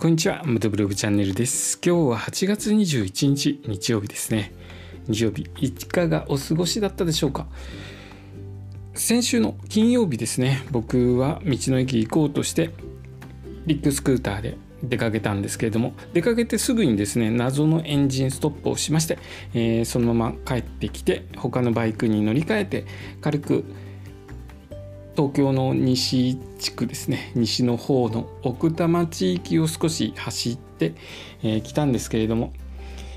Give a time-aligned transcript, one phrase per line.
[0.00, 0.44] こんにちは。
[0.44, 1.80] ムトブログチャンネルです。
[1.84, 4.52] 今日は8月21日、日曜日ですね。
[5.08, 7.48] 日曜日、いかがお過ごしだったでしょうか？
[8.94, 12.70] 先週の金曜日ですね、僕は道の駅行こうとして、
[13.66, 19.18] ビッグスクーターで出かけたんですけれども、出かけてすぐにですね、謎のエンジンストップをしまして、
[19.52, 22.86] えー、そのまま帰ってきて、他のバイクに乗り換えて、
[23.20, 23.64] 軽く
[25.18, 27.32] 東京の西地区ですね。
[27.34, 30.94] 西の方の奥多摩地域を少し走ってき、
[31.42, 32.52] えー、たんですけれども、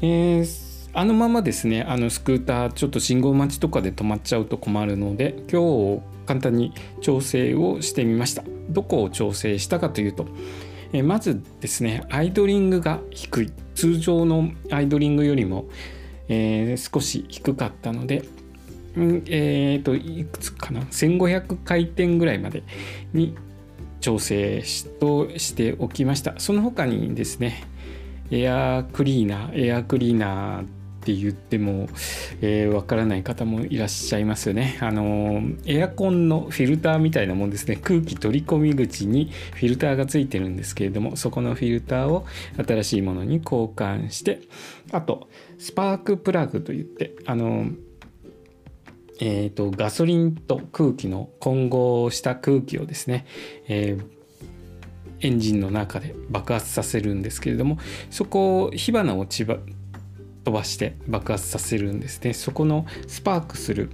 [0.00, 8.42] えー、あのままですねあのスクーターちょっと信号待ちとかで止まっちゃうと困るので今日簡単に調整をしてみました。
[8.70, 10.26] どこを調整したかというと、
[10.94, 13.52] えー、まずですねアイドリングが低い。
[13.74, 15.66] 通常のアイドリングよりも、
[16.28, 18.24] え、少し低かったので
[18.96, 22.62] えっ、ー、といくつかな？1500回転ぐらいまで
[23.12, 23.34] に
[24.00, 26.34] 調整しとしておきました。
[26.38, 27.64] その他にですね
[28.30, 31.88] エアクリーナーエアクリーナーって言ってもわ、
[32.42, 34.78] えー、からない方もいらっしゃいますよね。
[34.80, 37.76] あのエアコンのフィルターみたいなもんですね。
[37.76, 42.24] 空気取り込み口にフィルターがついてるんですけれどもそこのフィルターを
[42.56, 44.42] 新しいものに交換して
[44.92, 45.28] あと
[45.58, 47.66] スパークプラグといってあの
[49.24, 53.24] えーと、ガソリンと空気の混合した空気をですね、
[53.68, 54.04] えー、
[55.20, 57.78] エンジンの中で爆発させるんですけれども
[58.10, 59.46] そこを火花を飛
[60.44, 62.34] ばして爆発させるんですね。
[62.34, 63.90] そこのスパークする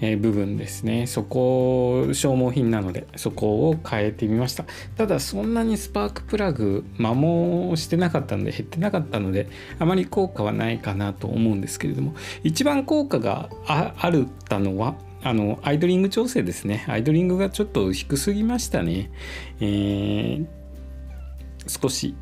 [0.00, 1.06] え部分ですね。
[1.06, 4.64] そこ消耗品なのでそこを変えてみました。
[4.96, 16.84] ただそんなにスパークプラグ摩耗してなかったので減ってなかったのであまり効果はないかなと思うんですけれども一番効果があるったのはあのアイドリング調整ですね。
[16.88, 19.10] アイドリングがちょっと低すぎましたね、
[19.60, 20.46] えー、
[21.66, 22.16] 少し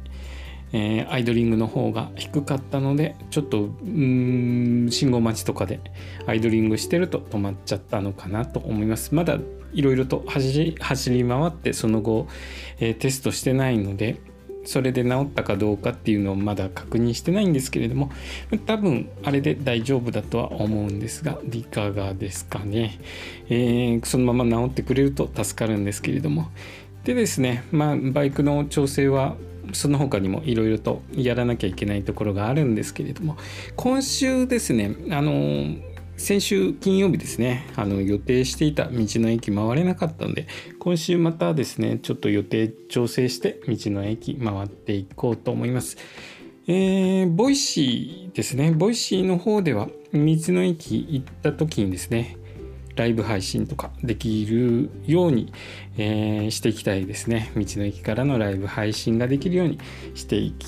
[0.73, 5.81] えー、アイドリングの方が低かったのでちょっとうん信号待ちとかで
[6.27, 9.15] アイドリングしてると止まっちゃったのかなと思います。
[9.15, 9.39] まだ
[9.73, 12.27] いろいろと走り回ってその後、
[12.81, 14.21] えー、テストしてないので
[14.65, 18.11] それで治ったかどうかっていうのをまだ確認してないんですけれども
[18.67, 23.01] 多分あれで大丈夫だとは思うんですがいかがですかね、
[23.49, 26.51] えー、そのまま治ってくれると助かるんですけれども。
[27.05, 29.37] でですねまあバイクの調整は
[29.73, 33.37] その他にもいろいろとやらなきゃいけないところがあるんですけれども
[33.77, 35.77] 今週ですねあの
[36.17, 40.49] 先週金曜日ですねあの予定していた道の駅回れなかったので
[40.81, 45.97] 今週またですねちょっと予定調整して道の駅回っていこうと思います。
[46.71, 52.37] えー、ボイシーですねボイシーの方では道の駅行った時にですね
[52.99, 55.53] ライブ配信とかできるように、
[55.97, 57.53] えー、していきたいですね。
[57.57, 59.79] 道の駅からのライブ配信ができるように
[60.15, 60.67] していき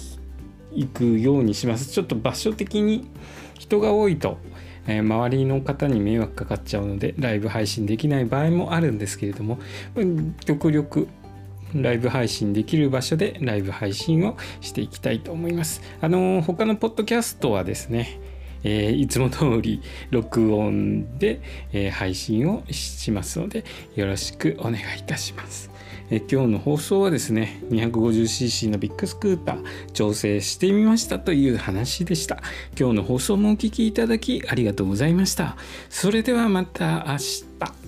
[0.73, 1.91] いくようにします。
[1.91, 3.11] ちょっと場所的に
[3.59, 4.39] 人が多いと、
[4.87, 9.59] えー、周りの方に迷惑かかっちゃうのでライブ配信できない場合もあるんですけれども
[10.47, 11.09] 極力
[11.75, 15.83] ライブ配信できる場所でライブ配信をしていきたいと思います。
[16.01, 18.21] あの他のポッドキャストはですね
[18.65, 21.41] えー、いつも通り録音で、
[21.73, 25.71] えー、配信をしますのでよろしくお願いいたします。
[26.11, 32.43] え、今日の放送はですね 250cc のビッグスクーター調整してみましたという話でした。
[32.79, 35.57] 今日の放送もお聴きいただきありがとうございました。
[35.89, 37.80] それではまた明日。